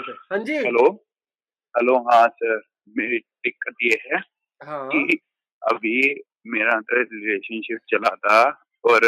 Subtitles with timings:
[0.00, 1.06] Call पे हाँ जी। हेलो।
[1.76, 2.60] हेलो हाँ सर।
[2.98, 4.18] मेरी दिक्कत ये है
[4.60, 5.18] हाँ। कि
[5.62, 9.04] अभी मेरा मतलब रिलेशनशिप चला था और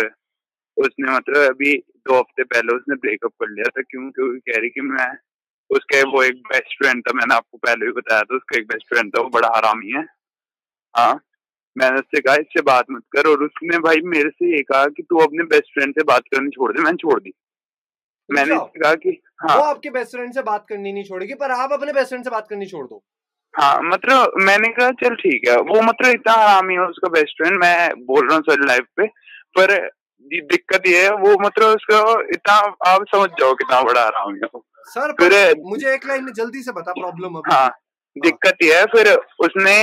[0.76, 4.10] उसने मतलब अभी दो हफ़्ते पहले उसने ब्रेकअप कर लिया था। क्यों?
[4.10, 5.18] क्योंकि कह रही कि मैं
[5.70, 8.88] उसके वो एक बेस्ट फ्रेंड था। मैंने आपको पहले भी बताया था उसका एक बेस्ट
[8.88, 10.06] फ्रेंड था वो बड़ा हरामी है।
[10.96, 11.20] हाँ
[11.78, 15.02] मैंने उससे कहा इससे बात मत कर। और उसने भाई मेरे से ये कहा कि
[15.02, 17.32] तू अपने बेस्ट फ्रेंड से बात करनी छोड़ दे। मैंने छोड़ दी।
[18.30, 21.34] मैंने अच्छा, इससे कहा कि हाँ। वो आपके बेस्ट फ्रेंड से बात करनी नहीं छोड़ेगी
[21.34, 23.02] पर आप अपने बेस्ट फ्रेंड से बात करनी छोड़ दो।
[23.54, 27.58] हाँ मतलब मैंने कहा चल ठीक है। वो मतलब इतना हरामी है उसका बेस्ट फ्रेंड
[27.60, 29.06] मैं बोल रहा हूँ सर लाइफ पे
[29.56, 29.76] पर
[30.26, 32.00] दिक्कत ये है वो मतलब उसका
[32.34, 32.54] इतना
[32.88, 35.32] आप समझ जाओ कितना बड़ा हरामी है सर फिर
[35.66, 37.68] मुझे एक लाइन में जल्दी से बता प्रॉब्लम हाँ
[38.16, 39.08] दिक्कत ये है फिर
[39.40, 39.74] उसने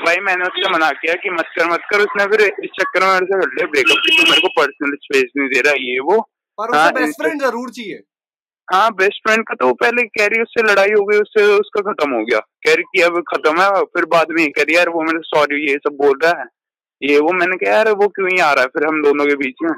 [0.00, 3.12] भाई मैंने उससे मना किया कि मत कर मत कर उसने फिर इस चक्कर में
[3.12, 5.98] मेरे से कर लिया ब्रेकअप कि तू मेरे को पर्सनल स्पेस नहीं दे रहा ये
[6.00, 6.20] वो।
[6.58, 8.00] पर हाँ, बेस्ट फ्रेंड ज़रूर चाहिए।
[8.68, 11.80] हाँ बेस्ट फ्रेंड का तो वो पहले कह रही उससे लड़ाई हो गई उससे उसका
[11.82, 14.88] खत्म हो गया। कह रही कि अब खत्म है फिर बाद में कह रही यार
[14.88, 16.46] वो मेरे सॉरी ये सब बोल रहा है।
[17.02, 18.68] ये वो मैंने कहा यार वो क्यों ही आ रहा है?
[18.68, 19.72] फिर हम दोनों के बीच में।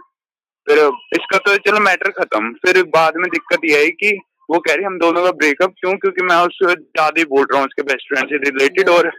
[0.66, 0.78] फिर
[1.14, 4.12] इसका तो चलो मैटर खत्म। फिर बाद में दिक्कत ये आई कि
[4.50, 5.92] वो कह रही हम दोनों का ब्रेकअप क्यों?
[5.96, 9.10] क्योंकि मैं उससे ज़्यादा ही बोल रहा हूँ उसके बेस्ट फ्रेंड से रिलेटेड और।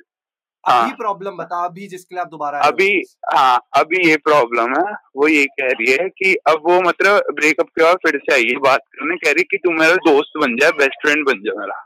[0.64, 2.90] अभी प्रॉब्लम बता अभी जिसके लिए आप दोबारा अभी
[3.36, 7.68] हाँ अभी ये प्रॉब्लम है वो ये कह रही है कि अब वो मतलब ब्रेकअप
[7.68, 10.56] के बाद फिर से आई है बात करने कह रही कि तू मेरा दोस्त बन
[10.58, 11.80] जाए बेस्ट फ्रेंड बन जाए मेरा।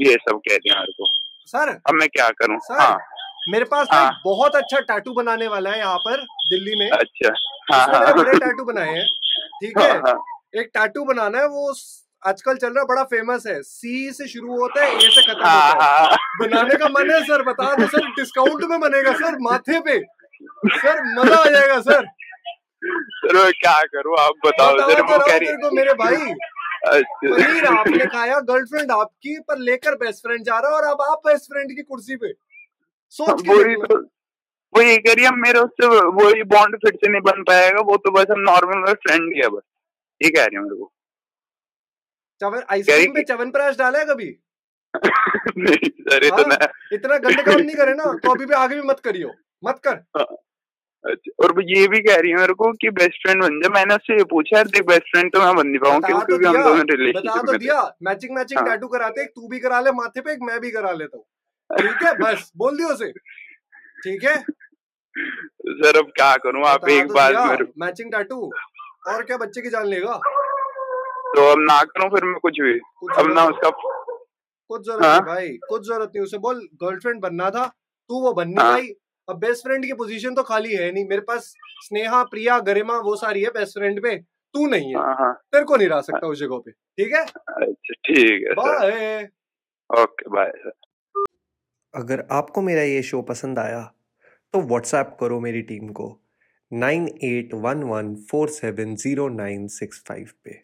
[0.00, 1.06] ये सब कह रही है मेरे को।
[1.46, 2.58] सर अब मैं क्या करूँ?
[2.70, 2.98] हाँ।
[3.52, 7.32] मेरे पास हाँ। एक बहुत अच्छा टैटू बनाने वाला है यहाँ पर दिल्ली में। अच्छा।
[7.72, 9.06] हाँ हाँ टैटू बनाए हैं
[9.62, 9.98] ठीक हाँ, है?
[9.98, 10.18] हाँ,
[10.56, 11.72] एक टैटू बनाना है वो
[12.22, 15.68] आजकल चल रहा बड़ा फ़ेमस है। सी से शुरू होता है ए से खत्म हाँ,
[15.68, 19.38] होता है। हाँ, बनाने का मन है सर बता दो सर डिस्काउंट में बनेगा सर
[19.42, 19.98] माथे पे।
[20.74, 22.06] सर मज़ा आ जाएगा सर
[23.14, 26.16] सर क्या करूँ आप बताओ सर वो कह रहा मेरे भाई।
[26.84, 31.02] पनीर अच्छा आपने खाया गर्लफ्रेंड आपकी पर लेकर बेस्ट फ्रेंड जा रहा है और अब
[31.02, 32.32] आप बेस्ट फ्रेंड की कुर्सी पे।
[33.14, 33.74] सोच के
[34.74, 37.96] वो ये कह रही है मेरे उससे वही बॉन्ड फिर से नहीं बन पाएगा वो
[37.96, 39.62] तो बस हम नॉर्मल फ्रेंड ही है बस।
[40.20, 40.92] ये कह रही है मेरे को।
[42.40, 44.28] चवन आइसक्रीम पे चवन प्राश डाला है कभी?
[45.58, 46.40] नहीं सर हाँ?
[46.40, 49.80] इतना इतना गंदे काम नहीं करे ना तो अभी भी आगे भी मत करियो मत
[49.86, 49.96] कर।
[51.04, 53.72] अच्छा, और वो ये भी कह रही है मेरे को कि बेस्ट फ्रेंड बन जाए
[53.74, 56.26] मैंने उससे ये पूछा यार देख बेस्ट फ्रेंड तो मैं बन नहीं पाऊँ क्यों तो
[56.26, 59.48] क्योंकि हम दोनों रिलेशनशिप तो में थे। दिया मैचिंग मैचिंग हाँ। टैटू कराते एक तू
[59.48, 61.24] भी करा ले माथे पे एक मैं भी करा लेता हूँ।
[61.70, 63.10] ठीक है बस बोल दियो उसे।
[64.04, 64.36] ठीक है?
[65.78, 68.50] सर अब क्या करूँ आप एक तो बार मैचिंग टैटू
[69.08, 70.20] और क्या बच्चे की जान लेगा?
[71.30, 73.70] तो अब ना करूँ फिर मैं कुछ भी। कुछ अब ना ज़रूरत उसका
[74.70, 75.20] कुछ ज़रूरत हाँ?
[75.26, 77.66] भाई कुछ ज़रूरत नहीं। उसे बोल गर्लफ्रेंड बनना था
[78.10, 78.88] तू वो बन नहीं हाँ। पाई।
[79.28, 81.52] अब बेस्ट फ्रेंड की पोजीशन तो खाली है नहीं। मेरे पास
[81.82, 84.16] स्नेहा प्रिया गरिमा वो सारी है बेस्ट फ्रेंड पे
[84.54, 87.22] तू नहीं है। हाँ हाँ। तेरे को नहीं रह सकता उस जगह पे। ठीक है?
[87.22, 89.24] अच्छा ठीक है बाय
[89.90, 90.72] ओके बाय सर
[91.94, 93.82] अगर आपको मेरा ये शो पसंद आया
[94.54, 96.08] तो व्हाट्सएप करो मेरी टीम को।
[96.72, 100.62] Nine eight one one four seven zero nine six five पे।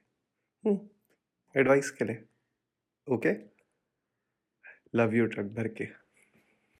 [0.66, 2.24] एडवाइस के लिए।
[3.08, 3.32] ओके
[4.94, 6.05] लव यू ट्रक भर के।